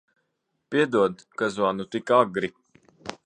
[0.69, 2.49] Piedod, ka zvanu tik agri.